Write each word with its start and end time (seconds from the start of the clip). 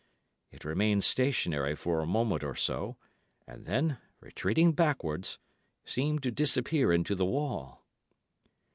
It 0.49 0.65
remained 0.65 1.03
stationary 1.03 1.75
for 1.75 1.99
a 2.01 2.07
moment 2.07 2.43
or 2.43 2.55
so, 2.55 2.97
and 3.45 3.65
then, 3.65 3.99
retreating 4.19 4.71
backwards, 4.73 5.37
seemed 5.85 6.23
to 6.23 6.31
disappear 6.31 6.91
into 6.91 7.13
the 7.13 7.23
wall. 7.23 7.85